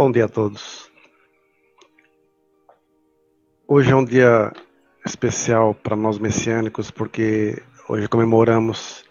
[0.00, 0.90] Bom dia a todos.
[3.68, 4.50] Hoje é um dia
[5.04, 9.04] especial para nós messiânicos, porque hoje comemoramos,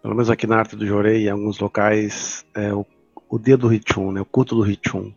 [0.00, 2.86] pelo menos aqui na Arte do Jorei, em alguns locais, é, o,
[3.28, 5.12] o dia do Hichun, né, o culto do Hichun,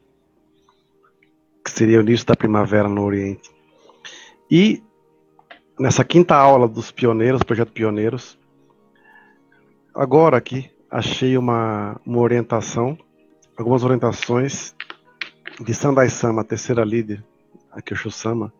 [1.64, 3.50] que seria o início da primavera no Oriente.
[4.52, 4.84] E
[5.80, 8.38] nessa quinta aula dos pioneiros, projeto Pioneiros,
[9.96, 12.98] agora aqui achei uma, uma orientação
[13.57, 14.75] algumas orientações
[15.60, 17.23] de Sandai Sama, terceira líder,
[17.71, 18.54] a Kyosho Sama,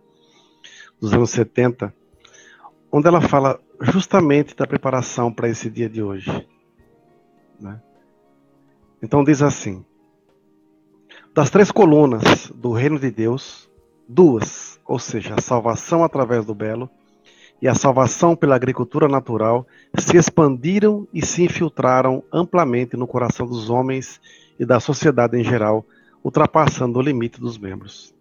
[1.00, 1.94] dos anos 70,
[2.91, 6.48] onde ela fala justamente da preparação para esse dia de hoje.
[7.59, 7.81] Né?
[9.02, 9.84] Então diz assim:
[11.34, 13.70] das três colunas do reino de Deus,
[14.08, 16.89] duas, ou seja, a salvação através do belo
[17.62, 23.70] e a salvação pela agricultura natural, se expandiram e se infiltraram amplamente no coração dos
[23.70, 24.20] homens
[24.62, 25.84] e da sociedade em geral,
[26.24, 28.14] ultrapassando o limite dos membros.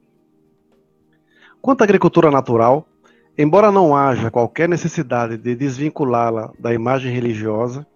[1.60, 2.88] Quanto à agricultura natural,
[3.36, 7.86] embora não haja qualquer necessidade de desvinculá-la da imagem religiosa,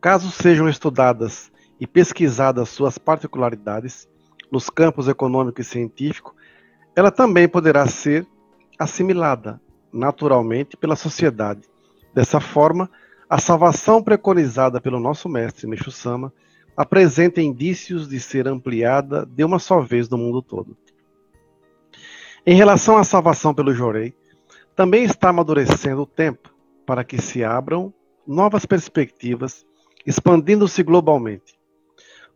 [0.00, 4.08] caso sejam estudadas e pesquisadas suas particularidades
[4.52, 6.36] nos campos econômico e científico,
[6.94, 8.24] ela também poderá ser
[8.78, 9.60] assimilada
[9.92, 11.62] naturalmente pela sociedade.
[12.14, 12.88] Dessa forma,
[13.28, 16.32] a salvação preconizada pelo nosso mestre Meixo Sama
[16.80, 20.74] apresenta indícios de ser ampliada de uma só vez no mundo todo.
[22.46, 24.14] Em relação à salvação pelo Jorei,
[24.74, 26.48] também está amadurecendo o tempo
[26.86, 27.92] para que se abram
[28.26, 29.66] novas perspectivas,
[30.06, 31.54] expandindo-se globalmente.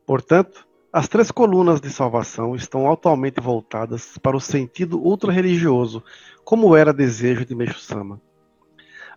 [0.05, 6.05] Portanto, as três colunas de salvação estão altamente voltadas para o sentido ultra-religioso,
[6.45, 8.21] como era desejo de Meixo Sama.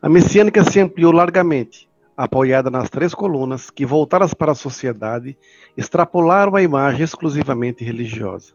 [0.02, 5.38] A messiânica se ampliou largamente, apoiada nas três colunas que, voltadas para a sociedade,
[5.78, 8.54] extrapolaram a imagem exclusivamente religiosa.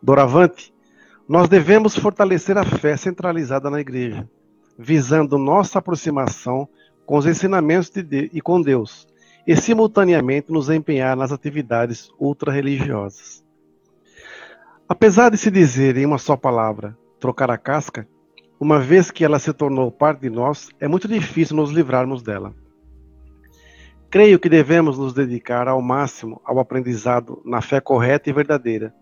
[0.00, 0.72] Doravante,
[1.28, 4.28] nós devemos fortalecer a fé centralizada na Igreja,
[4.78, 6.68] visando nossa aproximação
[7.04, 9.08] com os ensinamentos de Deus e com Deus,
[9.44, 13.44] e simultaneamente nos empenhar nas atividades ultra-religiosas.
[14.88, 18.06] Apesar de se dizer em uma só palavra, trocar a casca,
[18.58, 22.54] uma vez que ela se tornou parte de nós, é muito difícil nos livrarmos dela.
[24.10, 28.94] Creio que devemos nos dedicar ao máximo ao aprendizado na fé correta e verdadeira,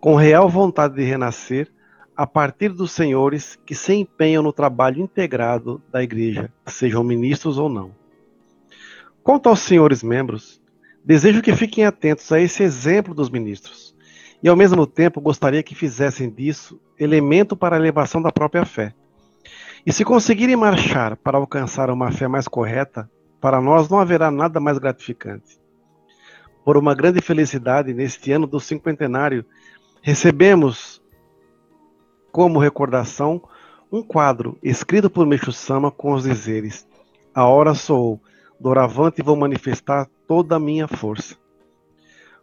[0.00, 1.70] com real vontade de renascer
[2.16, 7.68] a partir dos senhores que se empenham no trabalho integrado da Igreja, sejam ministros ou
[7.68, 7.92] não.
[9.22, 10.60] Quanto aos senhores membros,
[11.04, 13.89] desejo que fiquem atentos a esse exemplo dos ministros
[14.42, 18.94] e ao mesmo tempo gostaria que fizessem disso elemento para a elevação da própria fé.
[19.84, 24.60] E se conseguirem marchar para alcançar uma fé mais correta, para nós não haverá nada
[24.60, 25.58] mais gratificante.
[26.64, 29.44] Por uma grande felicidade, neste ano do cinquentenário,
[30.02, 31.02] recebemos
[32.30, 33.42] como recordação
[33.90, 36.86] um quadro escrito por Meixo Sama com os dizeres:
[37.34, 38.20] A hora soou,
[38.60, 41.36] doravante vou manifestar toda a minha força.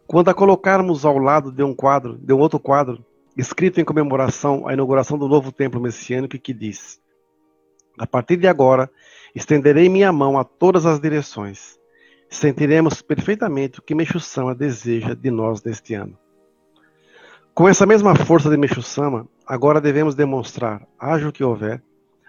[0.08, 3.04] Quando a colocarmos ao lado de um quadro, de um outro quadro,
[3.36, 6.98] escrito em comemoração à inauguração do novo templo messiânico, que diz:
[7.98, 8.90] A partir de agora,
[9.34, 11.78] estenderei minha mão a todas as direções.
[12.30, 16.18] Sentiremos perfeitamente o que Meixo Sama deseja de nós neste ano.
[17.54, 21.82] Com essa mesma força de Meixo Sama, agora devemos demonstrar, haja o que houver,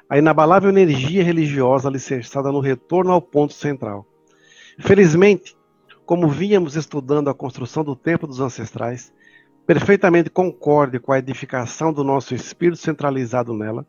[0.10, 4.06] a inabalável energia religiosa alicerçada no retorno ao ponto central.
[4.80, 5.56] Felizmente,
[6.10, 9.14] como víamos estudando a construção do templo dos ancestrais,
[9.68, 13.86] perfeitamente concorde com a edificação do nosso espírito centralizado nela,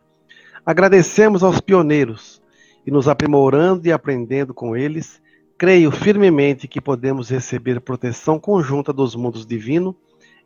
[0.67, 2.43] agradecemos aos pioneiros
[2.87, 5.19] e nos aprimorando e aprendendo com eles,
[5.57, 9.97] creio firmemente que podemos receber proteção conjunta dos mundos divino,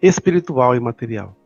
[0.00, 1.36] espiritual e material.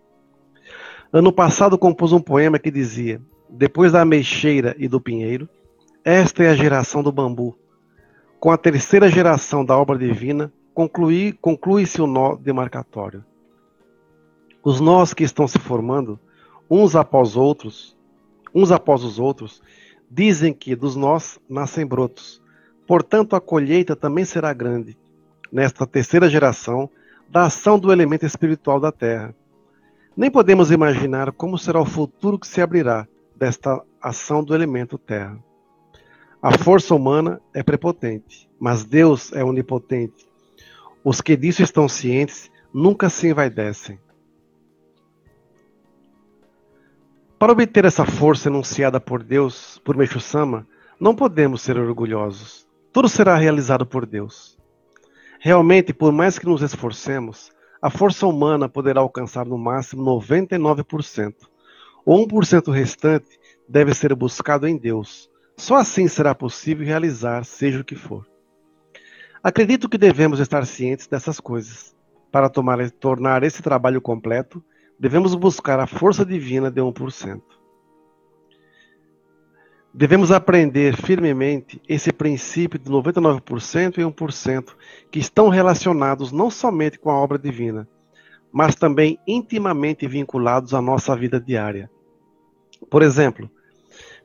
[1.10, 3.19] Ano passado compus um poema que dizia:
[3.49, 5.49] Depois da ameixeira e do pinheiro,
[6.05, 7.56] esta é a geração do bambu
[8.41, 13.24] com a terceira geração da obra divina, conclui-se o nó demarcatório.
[14.63, 16.21] Os nós que estão se formando,
[16.71, 17.97] uns após outros,
[18.54, 19.60] uns após os outros,
[20.10, 22.41] dizem que dos nós nascem brotos.
[22.86, 24.97] Portanto, a colheita também será grande,
[25.51, 26.89] nesta terceira geração,
[27.28, 29.34] da ação do elemento espiritual da Terra.
[30.16, 35.39] Nem podemos imaginar como será o futuro que se abrirá desta ação do elemento Terra.
[36.41, 40.29] A força humana é prepotente, mas Deus é onipotente.
[41.03, 43.99] Os que disso estão cientes nunca se envaidecem.
[47.41, 50.65] Para obter essa força enunciada por Deus, por Meixo Sama,
[51.01, 52.69] não podemos ser orgulhosos.
[52.93, 54.57] Tudo será realizado por Deus.
[55.41, 57.51] Realmente, por mais que nos esforcemos,
[57.83, 61.35] a força humana poderá alcançar no máximo 99%.
[62.05, 65.29] O 1% restante deve ser buscado em Deus.
[65.59, 68.25] Só assim será possível realizar, seja o que for.
[69.43, 71.97] Acredito que devemos estar cientes dessas coisas.
[72.31, 74.63] Para tomar, tornar esse trabalho completo,
[75.01, 77.43] devemos buscar a força divina de 1%.
[79.93, 84.77] Devemos aprender firmemente esse princípio de 99% e 1%
[85.11, 87.89] que estão relacionados não somente com a obra divina,
[88.53, 91.91] mas também intimamente vinculados à nossa vida diária.
[92.89, 93.51] Por exemplo,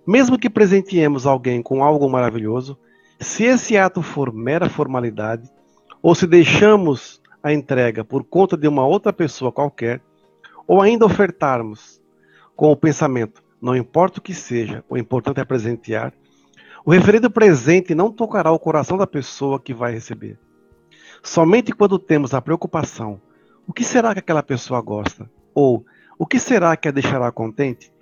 [0.06, 2.78] mesmo que presenteemos alguém com algo maravilhoso,
[3.20, 5.50] se esse ato for mera formalidade,
[6.02, 10.02] ou se deixamos a entrega por conta de uma outra pessoa qualquer,
[10.68, 12.02] ou ainda ofertarmos
[12.56, 16.14] com o pensamento, não importa o que seja, o importante é presentear,
[16.86, 20.38] o referido presente não tocará o coração da pessoa que vai receber.
[21.22, 23.22] Somente quando temos a preocupação,
[23.66, 25.30] o que será que aquela pessoa gosta?
[25.56, 25.86] Ou
[26.20, 27.93] o que será que a deixará contente?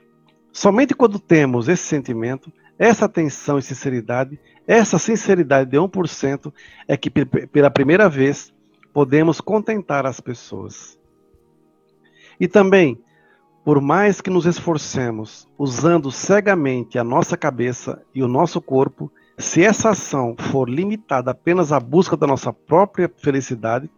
[0.51, 6.53] Somente quando temos esse sentimento, essa atenção e sinceridade, essa sinceridade de 1%
[6.87, 8.53] é que pela primeira vez
[8.93, 10.99] podemos contentar as pessoas.
[12.39, 12.99] E também,
[13.63, 19.63] por mais que nos esforcemos usando cegamente a nossa cabeça e o nosso corpo, se
[19.63, 23.89] essa ação for limitada apenas à busca da nossa própria felicidade,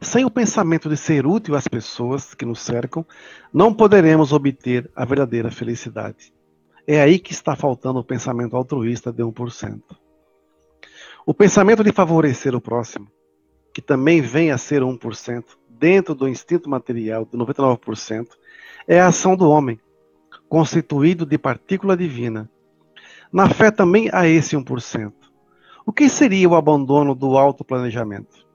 [0.00, 3.04] sem o pensamento de ser útil às pessoas que nos cercam,
[3.52, 6.32] não poderemos obter a verdadeira felicidade.
[6.86, 9.80] É aí que está faltando o pensamento altruísta de 1%.
[11.24, 13.06] O pensamento de favorecer o próximo,
[13.72, 18.28] que também vem a ser 1%, dentro do instinto material de 99%,
[18.86, 19.80] é a ação do homem,
[20.48, 22.50] constituído de partícula divina.
[23.32, 25.12] Na fé também há esse 1%.
[25.86, 28.46] O que seria o abandono do autoplanejamento?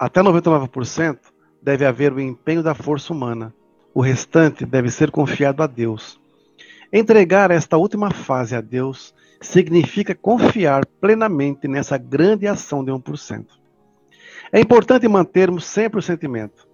[0.00, 1.18] Até 99%
[1.62, 3.54] deve haver o empenho da força humana.
[3.92, 6.18] O restante deve ser confiado a Deus.
[6.90, 13.44] Entregar esta última fase a Deus significa confiar plenamente nessa grande ação de 1%.
[14.50, 16.66] É importante mantermos sempre o sentimento.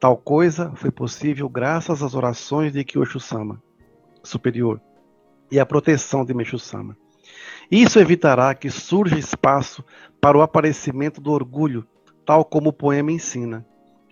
[0.00, 3.62] Tal coisa foi possível graças às orações de Kyosho-sama
[4.22, 4.80] superior
[5.50, 6.96] e à proteção de Meshu-sama.
[7.70, 9.84] Isso evitará que surja espaço
[10.22, 11.86] para o aparecimento do orgulho
[12.24, 13.66] tal como o poema ensina.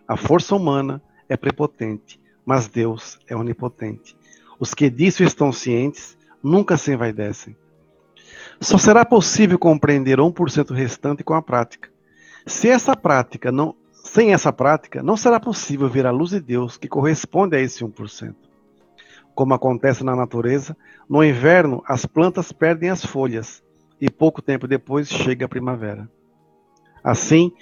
[0.07, 4.17] A força humana é prepotente, mas Deus é onipotente.
[4.59, 7.57] Os que disso estão cientes nunca se envaidecem.
[8.61, 11.89] Só será possível compreender o 1% restante com a prática.
[12.47, 16.77] Se essa prática não, sem essa prática, não será possível ver a luz de Deus
[16.77, 18.35] que corresponde a esse 1%.
[19.35, 20.77] Como acontece na natureza,
[21.09, 23.63] no inverno as plantas perdem as folhas
[24.01, 26.11] e pouco tempo depois chega a primavera.
[27.03, 27.53] Assim,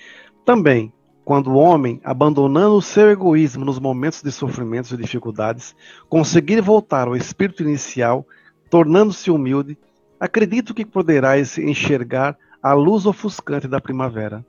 [0.44, 0.92] também,
[1.24, 5.76] quando o homem, abandonando o seu egoísmo nos momentos de sofrimentos e dificuldades,
[6.08, 8.26] conseguir voltar ao espírito inicial,
[8.70, 9.76] tornando-se humilde,
[10.18, 14.44] acredito que poderá enxergar a luz ofuscante da primavera.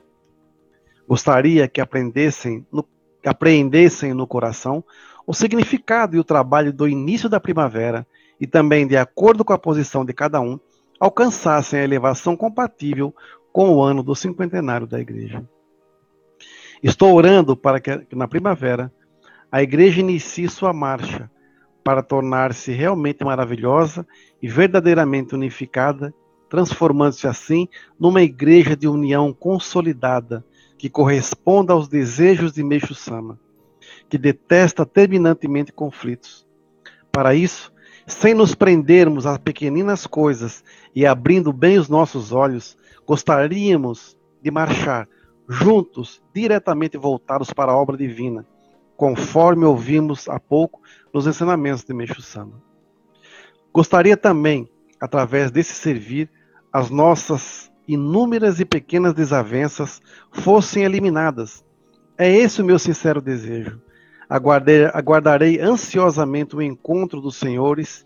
[1.08, 2.86] Gostaria que aprendessem no,
[3.26, 4.84] apreendessem no coração
[5.28, 8.08] o significado e o trabalho do início da primavera
[8.40, 10.60] e também, de acordo com a posição de cada um,
[11.00, 13.14] alcançassem a elevação compatível
[13.52, 15.44] com o ano do cinquentenário da Igreja.
[16.82, 18.92] Estou orando para que na primavera
[19.52, 21.30] a igreja inicie sua marcha
[21.84, 24.08] para tornar-se realmente maravilhosa
[24.42, 26.14] e verdadeiramente unificada,
[26.50, 27.68] transformando-se assim
[28.00, 30.46] numa igreja de união consolidada
[30.78, 33.38] que corresponda aos desejos de Meixo Sama,
[34.08, 36.48] que detesta terminantemente conflitos.
[37.12, 37.74] Para isso,
[38.08, 40.64] sem nos prendermos a pequeninas coisas
[40.96, 45.08] e abrindo bem os nossos olhos, gostaríamos de marchar
[45.50, 48.46] juntos, diretamente voltados para a obra divina,
[48.96, 50.80] conforme ouvimos há pouco
[51.12, 52.62] nos ensinamentos de Meixo Sama.
[53.74, 54.70] Gostaria também,
[55.02, 56.30] através desse servir,
[56.72, 60.00] as nossas inúmeras e pequenas desavenças
[60.32, 61.66] fossem eliminadas.
[62.16, 63.82] É esse o meu sincero desejo.
[64.30, 68.06] Aguardei, aguardarei ansiosamente o encontro dos senhores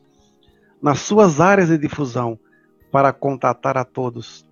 [0.81, 2.39] nas suas áreas de difusão
[2.89, 4.47] para contatar a todos.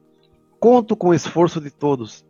[0.59, 2.25] Conto com o esforço de todos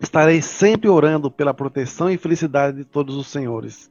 [0.00, 3.90] Estarei sempre orando pela proteção e felicidade de todos os senhores.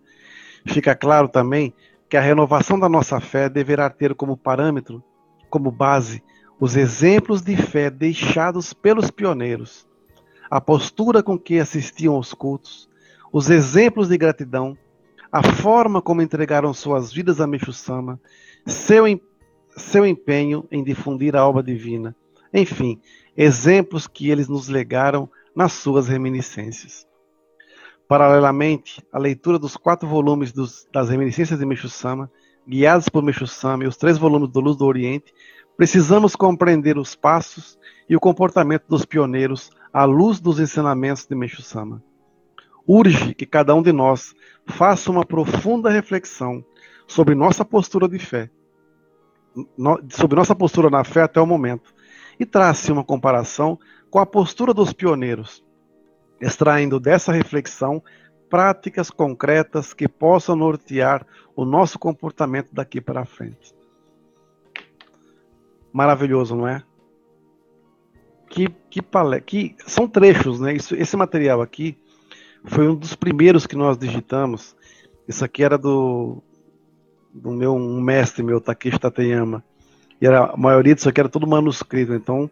[0.66, 1.74] Fica claro também
[2.10, 5.04] que a renovação da nossa fé deverá ter como parâmetro,
[5.50, 6.24] como base,
[6.60, 9.88] os exemplos de fé deixados pelos pioneiros,
[10.50, 12.90] a postura com que assistiam aos cultos,
[13.32, 14.78] os exemplos de gratidão,
[15.32, 18.20] a forma como entregaram suas vidas a Meixo-sama,
[18.66, 19.04] seu,
[19.76, 22.16] seu empenho em difundir a obra divina,
[22.54, 23.00] enfim,
[23.36, 27.08] exemplos que eles nos legaram nas suas reminiscências.
[28.08, 32.32] Paralelamente, a leitura dos quatro volumes dos, das reminiscências de Meixo Sama,
[32.68, 35.34] guiados por Meixo Sama e os três volumes do Luz do Oriente,
[35.76, 37.76] precisamos compreender os passos
[38.08, 42.04] e o comportamento dos pioneiros à luz dos ensinamentos de Meixo Sama.
[42.88, 44.36] Urge que cada um de nós
[44.68, 46.64] faça uma profunda reflexão
[47.08, 48.52] sobre nossa postura de fé,
[50.12, 51.96] sobre nossa postura na fé até o momento,
[52.40, 55.64] e trace uma comparação com a postura dos pioneiros,
[56.40, 58.02] extraindo dessa reflexão
[58.50, 63.76] práticas concretas que possam nortear o nosso comportamento daqui para frente.
[65.92, 66.84] Maravilhoso, não é?
[68.50, 69.02] Que, que,
[69.46, 70.74] que são trechos, né?
[70.74, 71.98] Isso, esse material aqui
[72.66, 74.76] foi um dos primeiros que nós digitamos.
[75.28, 76.42] Isso aqui era do,
[77.34, 79.64] do meu um mestre meu, Takeshi Tateyama.
[80.22, 82.14] E era, a maioria disso aqui era tudo manuscrito.
[82.14, 82.50] Então,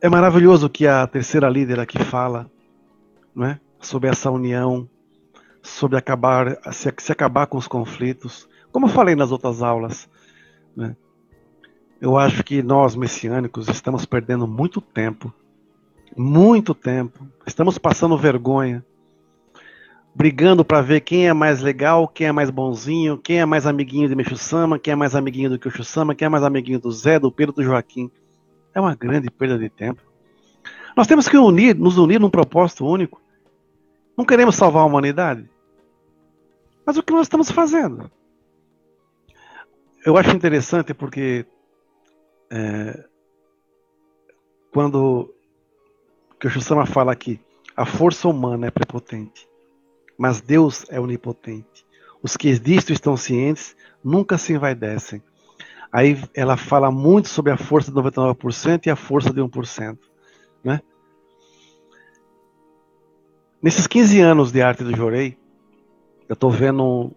[0.00, 2.50] é maravilhoso que a terceira líder aqui fala
[3.34, 3.60] não é?
[3.80, 4.88] sobre essa união,
[5.62, 8.48] sobre acabar, se, se acabar com os conflitos.
[8.72, 10.08] Como eu falei nas outras aulas,
[10.76, 10.96] né?
[12.00, 15.32] eu acho que nós, messiânicos, estamos perdendo muito tempo.
[16.16, 17.26] Muito tempo.
[17.46, 18.84] Estamos passando vergonha
[20.18, 24.08] brigando para ver quem é mais legal, quem é mais bonzinho, quem é mais amiguinho
[24.08, 26.90] de Meixo Sama, quem é mais amiguinho do Kyosho Sama, quem é mais amiguinho do
[26.90, 28.10] Zé, do Pedro, do Joaquim.
[28.78, 30.00] É uma grande perda de tempo.
[30.96, 33.20] Nós temos que unir, nos unir num propósito único.
[34.16, 35.50] Não queremos salvar a humanidade.
[36.86, 38.10] Mas o que nós estamos fazendo?
[40.06, 41.44] Eu acho interessante porque
[42.50, 43.04] é,
[44.72, 45.34] quando
[46.38, 47.40] Kyosho Sama fala que
[47.76, 49.48] a força humana é prepotente
[50.18, 51.86] mas Deus é onipotente.
[52.20, 55.22] Os que disto estão cientes nunca se envaidecem.
[55.92, 59.98] Aí ela fala muito sobre a força de 99% e a força de 1%.
[60.62, 60.80] Né?
[63.62, 65.36] Nesses 15 anos de arte do Jorei,
[66.28, 67.10] eu estou vendo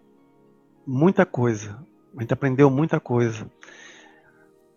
[0.86, 1.78] muita coisa.
[2.16, 3.50] A gente aprendeu muita coisa.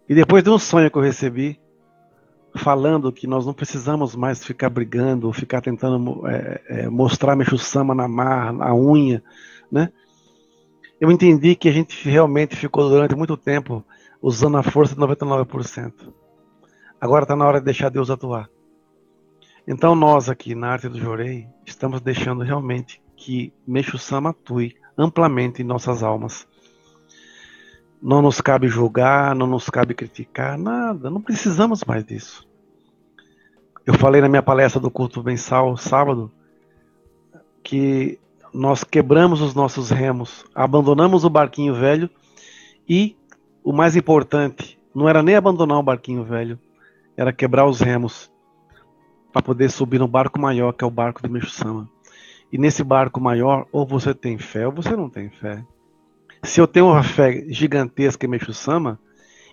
[0.07, 1.59] E depois de um sonho que eu recebi,
[2.55, 8.07] falando que nós não precisamos mais ficar brigando, ficar tentando é, é, mostrar Meixo-sama na
[8.07, 9.23] marra, na unha,
[9.71, 9.91] né?
[10.99, 13.83] Eu entendi que a gente realmente ficou durante muito tempo
[14.21, 16.13] usando a força de 99%.
[16.99, 18.49] Agora está na hora de deixar Deus atuar.
[19.67, 25.65] Então nós aqui na Arte do Jorei estamos deixando realmente que Meixo-sama atue amplamente em
[25.65, 26.47] nossas almas.
[28.01, 32.47] Não nos cabe julgar, não nos cabe criticar, nada, não precisamos mais disso.
[33.85, 36.31] Eu falei na minha palestra do culto mensal, sábado,
[37.63, 38.19] que
[38.55, 42.09] nós quebramos os nossos remos, abandonamos o barquinho velho
[42.87, 43.17] e
[43.61, 46.57] o mais importante, não era nem abandonar o barquinho velho,
[47.17, 48.31] era quebrar os remos
[49.33, 51.89] para poder subir no barco maior, que é o barco de Meixo-sama.
[52.49, 55.61] E nesse barco maior, ou você tem fé ou você não tem fé.
[56.41, 58.97] Se eu tenho uma fé gigantesca em Meixo-sama,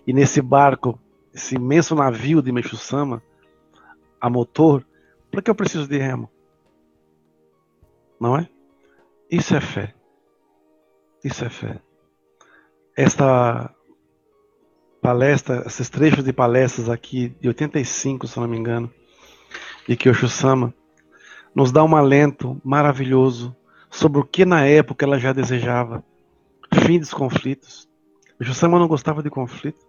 [0.06, 0.96] e nesse barco,
[1.34, 3.20] esse imenso navio de Meixo-sama,
[4.20, 4.86] a motor,
[5.28, 6.30] para que eu preciso de remo?
[8.20, 8.48] Não é?
[9.32, 9.94] Isso é fé.
[11.24, 11.80] Isso é fé.
[12.94, 13.74] Esta
[15.00, 18.92] palestra, esses trechos de palestras aqui, de 85, se não me engano,
[19.88, 20.74] de Kyosho Sama,
[21.54, 23.56] nos dá um alento maravilhoso
[23.90, 26.04] sobre o que na época ela já desejava
[26.84, 27.88] fim dos conflitos.
[28.38, 29.80] O Jussama não gostava de conflito.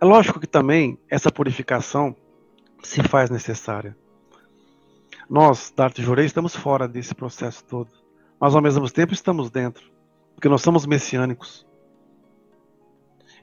[0.00, 2.16] É lógico que também essa purificação
[2.82, 3.96] se faz necessária.
[5.28, 7.99] Nós, da Arte Jurei, estamos fora desse processo todo.
[8.40, 9.90] Mas ao mesmo tempo estamos dentro.
[10.34, 11.66] Porque nós somos messiânicos.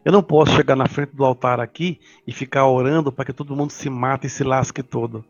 [0.04, 3.56] Eu não posso chegar na frente do altar aqui e ficar orando para que todo
[3.56, 5.24] mundo se mate e se lasque todo.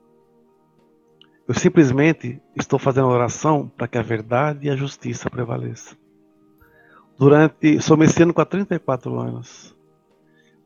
[1.48, 5.98] Eu simplesmente estou fazendo oração para que a verdade e a justiça prevaleçam.
[7.18, 9.76] Durante, sou messiânico há 34 anos.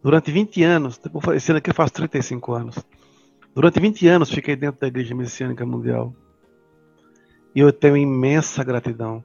[0.03, 0.99] Durante 20 anos,
[1.35, 2.75] esse ano aqui faço 35 anos.
[3.55, 6.13] Durante 20 anos fiquei dentro da Igreja Messiânica Mundial.
[7.53, 9.23] E eu tenho imensa gratidão.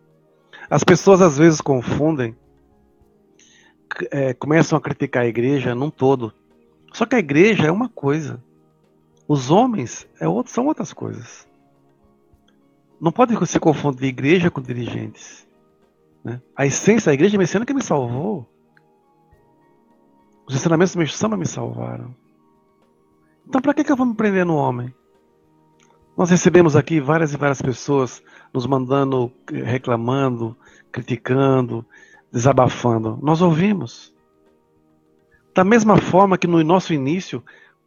[0.69, 2.37] As pessoas às vezes confundem,
[4.11, 6.33] é, começam a criticar a igreja num todo.
[6.93, 8.43] Só que a igreja é uma coisa.
[9.29, 11.47] Os homens é outro, são outras coisas.
[13.01, 15.47] Não pode se confundir igreja com dirigentes.
[16.25, 16.41] Né?
[16.57, 18.49] A essência da igreja messiânica me salvou.
[20.47, 22.15] Os ensinamentos do Meixo Sama me salvaram.
[23.47, 24.93] Então, para que, que eu vou me prender no homem?
[26.17, 30.57] Nós recebemos aqui várias e várias pessoas nos mandando, reclamando,
[30.91, 31.85] criticando,
[32.33, 33.19] desabafando.
[33.23, 34.15] Nós ouvimos.
[35.55, 37.45] Da mesma forma que no nosso início,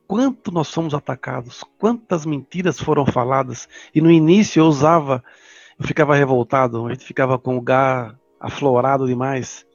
[0.07, 5.23] quanto nós somos atacados, quantas mentiras foram faladas, e no início eu usava,
[5.79, 9.65] eu ficava revoltado, a gente ficava com o gar aflorado demais.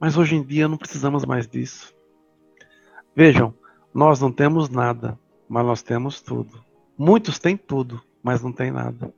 [0.00, 1.94] Mas hoje em dia não precisamos mais disso.
[3.14, 3.54] Vejam,
[3.94, 5.16] nós não temos nada,
[5.48, 6.67] mas nós temos tudo.
[6.98, 9.14] Muitos têm tudo, mas não têm nada.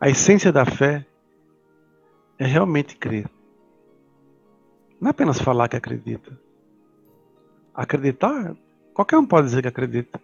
[0.00, 1.04] A essência da fé
[2.38, 3.28] é realmente crer.
[5.00, 6.38] Não é apenas falar que acredita.
[7.74, 8.56] Acreditar,
[8.94, 10.20] qualquer um pode dizer que acredita.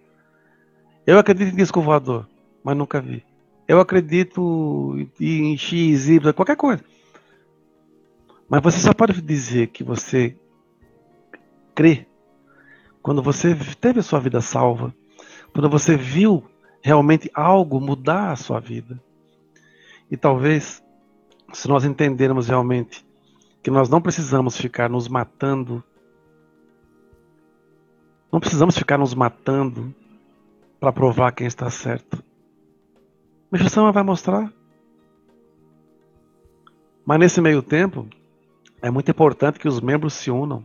[1.05, 2.29] Eu acredito em disco voador,
[2.63, 3.25] mas nunca vi.
[3.67, 6.85] Eu acredito em X, Y, qualquer coisa.
[8.49, 10.37] Mas você só pode dizer que você
[11.75, 12.07] crê
[13.05, 14.93] quando você teve a sua vida salva,
[15.53, 16.43] quando você viu
[16.83, 18.99] realmente algo mudar a sua vida.
[20.11, 20.83] E talvez,
[21.53, 23.07] se nós entendermos realmente
[23.63, 25.85] que nós não precisamos ficar nos matando,
[28.33, 29.95] não precisamos ficar nos matando
[30.81, 32.25] para provar quem está certo.
[33.53, 34.51] A instrução vai mostrar.
[37.05, 38.09] Mas nesse meio tempo,
[38.81, 40.65] é muito importante que os membros se unam.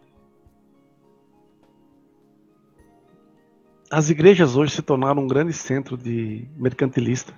[3.92, 7.34] As igrejas hoje se tornaram um grande centro de mercantilista.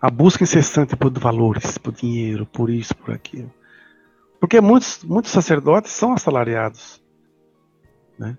[0.00, 3.52] A busca incessante por valores, por dinheiro, por isso, por aquilo.
[4.40, 7.02] Porque muitos, muitos sacerdotes são assalariados.
[8.18, 8.38] Né?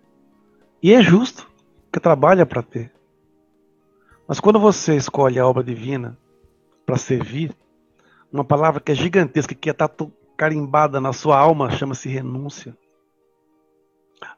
[0.81, 1.47] E é justo,
[1.91, 2.91] que trabalha para ter.
[4.27, 6.17] Mas quando você escolhe a obra divina
[6.85, 7.55] para servir,
[8.31, 9.89] uma palavra que é gigantesca, que está
[10.35, 12.75] carimbada na sua alma, chama-se renúncia.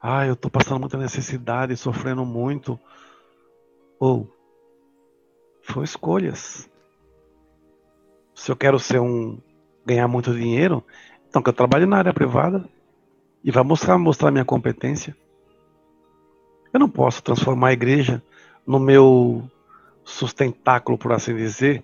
[0.02, 2.80] Ah, eu estou passando muita necessidade, sofrendo muito.
[4.00, 4.30] Ou,
[5.62, 6.70] foi escolhas.
[8.34, 9.40] Se eu quero ser um
[9.86, 10.84] ganhar muito dinheiro,
[11.28, 12.68] então, que eu trabalhe na área privada
[13.44, 15.16] e vai mostrar, mostrar minha competência.
[16.74, 18.22] Eu não posso transformar a igreja
[18.66, 19.50] no meu
[20.04, 21.84] sustentáculo, por assim dizer,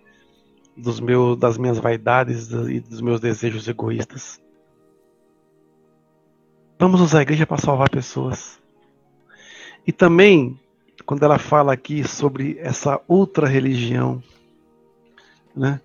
[0.76, 4.42] dos meus, das minhas vaidades e dos meus desejos egoístas.
[6.78, 8.60] Vamos usar a igreja para salvar pessoas.
[9.88, 10.60] E também,
[11.06, 14.22] quando ela fala aqui sobre essa outra religião,
[15.56, 15.80] né?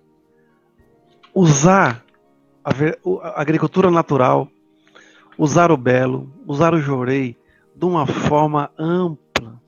[1.33, 2.03] usar
[2.63, 4.49] a agricultura natural,
[5.37, 7.37] usar o belo, usar o jorei
[7.73, 9.61] de uma forma ampla.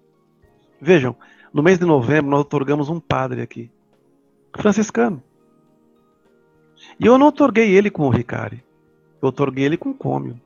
[0.80, 1.16] Vejam,
[1.54, 3.72] no mês de novembro nós otorgamos um padre aqui,
[4.58, 5.24] franciscano.
[7.00, 8.62] E eu não otorguei ele com o Ricari,
[9.22, 10.40] eu otorguei ele com o Cômio.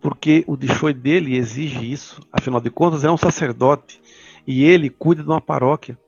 [0.00, 4.00] Porque o Dixoi dele exige isso, afinal de contas é um sacerdote
[4.46, 5.98] e ele cuida de uma paróquia.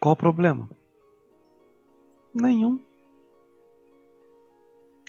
[0.00, 0.68] Qual o problema?
[2.34, 2.80] Nenhum.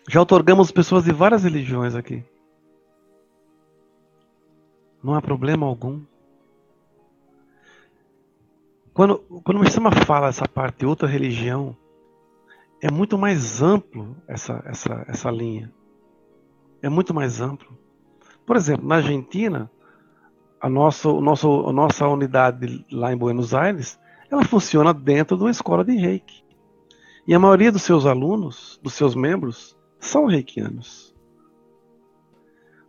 [0.09, 2.23] Já otorgamos pessoas de várias religiões aqui.
[5.01, 6.01] Não há problema algum.
[8.93, 11.75] Quando, quando o sistema fala essa parte de outra religião,
[12.83, 15.71] é muito mais amplo essa, essa, essa linha.
[16.81, 17.77] É muito mais amplo.
[18.45, 19.71] Por exemplo, na Argentina,
[20.59, 23.97] a nossa, o nosso, a nossa unidade lá em Buenos Aires,
[24.29, 26.43] ela funciona dentro de uma escola de reiki.
[27.25, 31.15] E a maioria dos seus alunos, dos seus membros, são reikianos.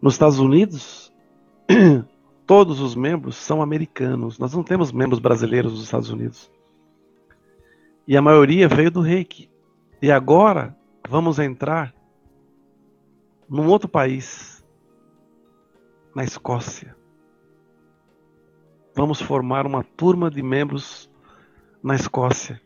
[0.02, 1.14] Nos Estados Unidos,
[2.44, 4.40] todos os membros são americanos.
[4.40, 6.50] Nós não temos membros brasileiros nos Estados Unidos.
[8.08, 9.53] E a maioria veio do reiki.
[10.04, 10.76] E agora
[11.08, 11.94] vamos entrar
[13.48, 14.62] num outro país,
[16.14, 16.94] na Escócia.
[18.94, 21.10] Vamos formar uma turma de membros
[21.82, 22.60] na Escócia.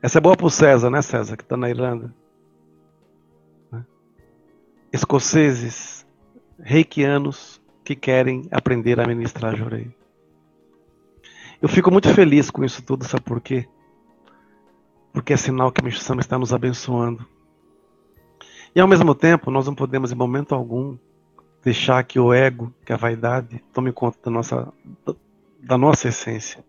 [0.00, 2.14] Essa é boa para o César, né, César, que está na Irlanda.
[3.72, 3.84] Né?
[4.92, 6.06] Escoceses,
[6.60, 9.92] reikianos que querem aprender a ministrar jorei.
[11.60, 13.68] Eu fico muito feliz com isso tudo, sabe por quê?
[15.16, 17.26] Porque é sinal que a missão está nos abençoando.
[18.74, 20.98] E ao mesmo tempo, nós não podemos em momento algum
[21.64, 24.70] deixar que o ego, que a vaidade, tome conta da nossa,
[25.58, 26.62] da nossa essência.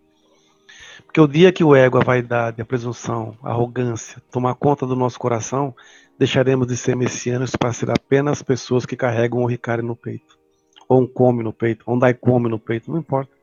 [1.05, 4.95] Porque o dia que o ego, a vaidade, a presunção, a arrogância tomar conta do
[4.95, 5.75] nosso coração,
[6.17, 10.39] deixaremos de ser messianos para ser apenas pessoas que carregam um ricari no peito,
[10.87, 13.35] ou um come no peito, ou um daikome no peito, não importa.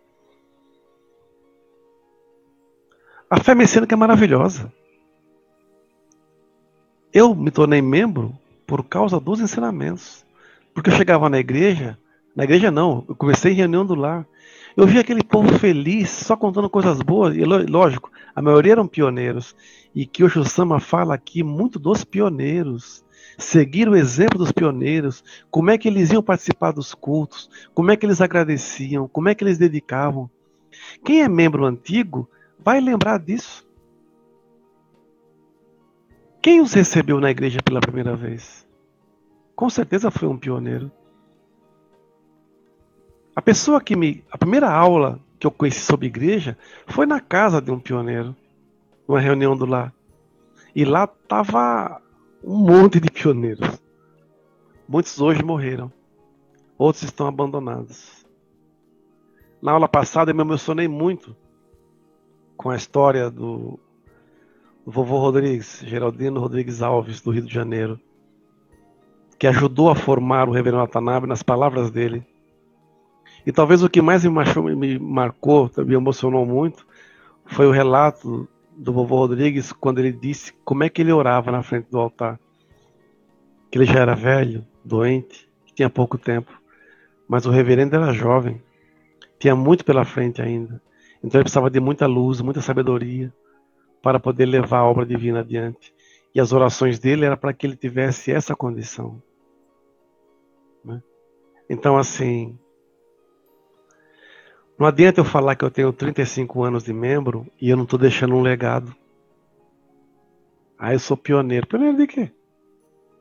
[3.29, 4.73] A fé messiânica é maravilhosa.
[7.15, 10.25] Eu me tornei membro por causa dos ensinamentos.
[10.75, 11.97] Porque eu chegava na igreja,
[12.35, 14.27] na igreja não, eu comecei em reunião do lar,
[14.77, 19.55] Eu vi aquele povo feliz, só contando coisas boas, e lógico, a maioria eram pioneiros.
[19.95, 23.05] E que o Sama fala aqui muito dos pioneiros.
[23.39, 27.97] Seguir o exemplo dos pioneiros, como é que eles iam participar dos cultos, como é
[27.97, 30.29] que eles agradeciam, como é que eles dedicavam.
[31.05, 33.65] Quem é membro antigo vai lembrar disso.
[36.45, 38.69] Quem os recebeu na igreja pela primeira vez?
[39.57, 40.93] Com certeza foi um pioneiro.
[43.35, 44.23] A pessoa que me.
[44.31, 48.37] A primeira aula que eu conheci sobre igreja foi na casa de um pioneiro,
[49.09, 49.91] numa reunião do lar.
[50.77, 52.03] E lá tava
[52.45, 53.81] um monte de pioneiros.
[54.87, 55.91] Muitos hoje morreram,
[56.77, 58.27] outros estão abandonados.
[59.63, 61.35] Na aula passada eu me emocionei muito
[62.55, 63.84] com a história do, do
[64.87, 67.99] vovô Rodrigues, Geraldino Rodrigues Alves, do Rio de Janeiro,
[69.39, 72.25] que ajudou a formar o reverendo Watanabe nas palavras dele
[73.47, 76.87] e talvez o que mais me, marcou, me marcou, me emocionou muito,
[77.45, 81.63] foi o relato do vovô Rodrigues quando ele disse como é que ele orava na
[81.63, 82.41] frente do altar.
[83.71, 86.59] Que ele já era velho, doente, tinha pouco tempo,
[87.29, 88.63] mas o reverendo era jovem,
[89.39, 90.81] tinha muito pela frente ainda.
[91.19, 93.33] Então ele precisava de muita luz, muita sabedoria
[94.05, 95.95] para poder levar a obra divina adiante.
[96.35, 99.23] E as orações dele eram para que ele tivesse essa condição.
[100.85, 101.03] Né?
[101.71, 102.59] Então, assim,
[104.79, 107.99] não adianta eu falar que eu tenho 35 anos de membro e eu não estou
[107.99, 108.95] deixando um legado.
[110.79, 111.67] Ah, eu sou pioneiro.
[111.67, 112.31] Pioneiro de quê?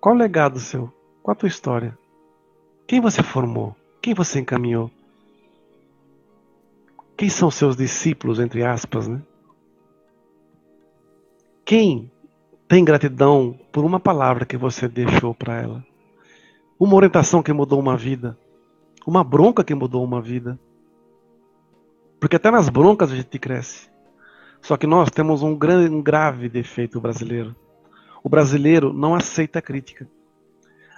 [0.01, 0.91] Qual o legado seu?
[1.21, 1.97] Qual a tua história?
[2.85, 3.73] Quem você formou?
[4.01, 4.91] Quem você encaminhou?
[7.15, 9.21] Quem são seus discípulos, entre aspas, né?
[11.65, 12.11] Quem
[12.67, 15.85] tem gratidão por uma palavra que você deixou para ela?
[16.77, 18.37] Uma orientação que mudou uma vida?
[19.07, 20.59] Uma bronca que mudou uma vida?
[22.19, 23.89] Porque até nas broncas a gente cresce.
[24.61, 27.55] Só que nós temos um, grande, um grave defeito brasileiro.
[28.21, 30.07] O brasileiro não aceita crítica.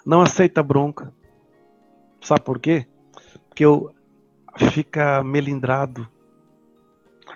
[0.03, 1.13] Não aceita bronca.
[2.21, 2.87] Sabe por quê?
[3.49, 3.93] Porque eu
[4.71, 6.07] fica melindrado.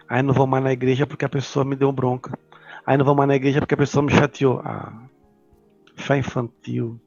[0.07, 2.37] Aí não vou mais na igreja porque a pessoa me deu bronca.
[2.89, 4.61] Aí não vou mais na igreja porque a pessoa me chateou.
[4.65, 5.03] Ah,
[5.95, 6.99] fé infantil.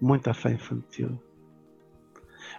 [0.00, 1.20] Muita fé infantil.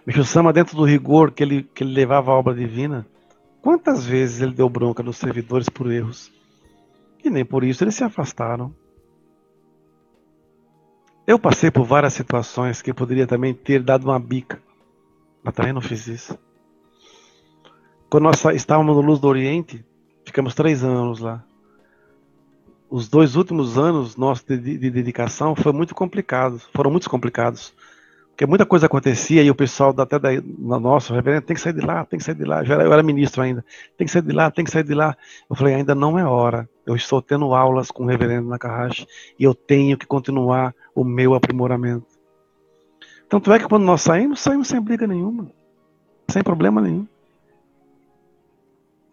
[0.06, 3.06] Michel Sama, dentro do rigor que ele, que ele levava a obra divina,
[3.66, 6.32] Quantas vezes ele deu bronca nos servidores por erros?
[7.24, 8.72] E nem por isso eles se afastaram.
[11.26, 14.62] Eu passei por várias situações que poderia também ter dado uma bica,
[15.42, 16.38] mas também não fiz isso.
[18.08, 19.84] Quando nós estávamos no Luz do Oriente,
[20.24, 21.44] ficamos três anos lá.
[22.88, 27.74] Os dois últimos anos nossos de, de, de dedicação foi muito complicados, foram muito complicados.
[28.36, 30.30] Porque muita coisa acontecia e o pessoal até da
[30.78, 32.62] nossa, reverendo, tem que sair de lá, tem que sair de lá.
[32.62, 33.64] Eu era, eu era ministro ainda,
[33.96, 35.16] tem que sair de lá, tem que sair de lá.
[35.48, 36.68] Eu falei, ainda não é hora.
[36.84, 39.06] Eu estou tendo aulas com o reverendo Nakahashi
[39.38, 42.06] e eu tenho que continuar o meu aprimoramento.
[43.26, 45.50] Tanto é que quando nós saímos, saímos sem briga nenhuma,
[46.28, 47.08] sem problema nenhum.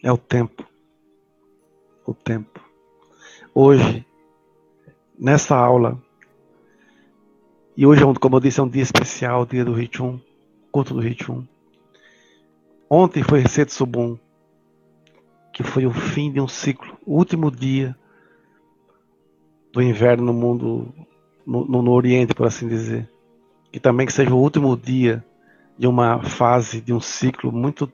[0.04, 0.68] É o tempo.
[2.06, 2.60] O tempo.
[3.56, 4.04] Hoje,
[5.18, 6.02] nessa aula,
[7.78, 10.20] e hoje, é como eu disse, é um dia especial, dia do Ritchum,
[10.72, 11.46] culto do Ritchum.
[12.90, 14.18] Ontem foi Subum,
[15.54, 17.96] que foi o fim de um ciclo, o último dia
[19.72, 20.92] do inverno no mundo,
[21.46, 23.08] no, no, no Oriente, por assim dizer.
[23.72, 25.24] E também que seja o último dia
[25.78, 27.92] de uma fase, de um ciclo muito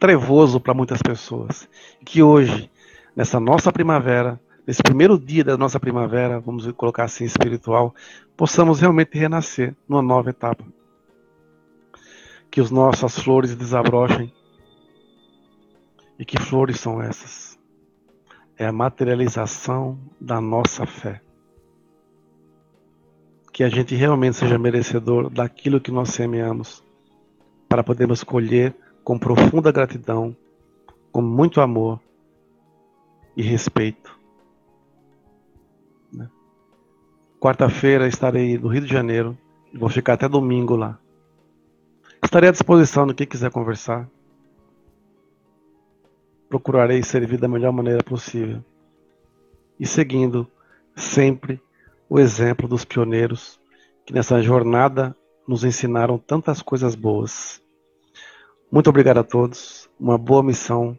[0.00, 1.68] trevoso para muitas pessoas.
[2.04, 2.68] Que hoje,
[3.14, 7.94] nessa nossa primavera, nesse primeiro dia da nossa primavera, vamos colocar assim, espiritual,
[8.36, 10.62] possamos realmente renascer numa nova etapa.
[12.50, 14.30] Que as nossas flores desabrochem.
[16.18, 17.58] E que flores são essas?
[18.58, 21.22] É a materialização da nossa fé.
[23.50, 26.84] Que a gente realmente seja merecedor daquilo que nós semeamos,
[27.70, 30.36] para podermos colher com profunda gratidão,
[31.10, 31.98] com muito amor
[33.34, 34.17] e respeito
[37.40, 39.38] Quarta-feira estarei no Rio de Janeiro.
[39.72, 40.98] Vou ficar até domingo lá.
[42.22, 44.08] Estarei à disposição do que quiser conversar.
[46.48, 48.64] Procurarei servir da melhor maneira possível.
[49.78, 50.50] E seguindo
[50.96, 51.62] sempre
[52.08, 53.60] o exemplo dos pioneiros
[54.04, 55.14] que nessa jornada
[55.46, 57.62] nos ensinaram tantas coisas boas.
[58.70, 60.98] Muito obrigado a todos, uma boa missão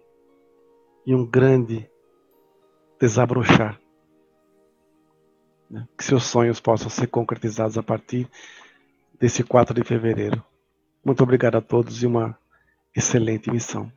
[1.06, 1.90] e um grande
[2.98, 3.78] desabrochar.
[5.70, 5.88] Né?
[5.98, 8.28] Que seus sonhos possam ser concretizados a partir
[9.20, 10.44] desse 4 de fevereiro.
[11.04, 12.38] Muito obrigado a todos e uma
[12.96, 13.92] excelente missão.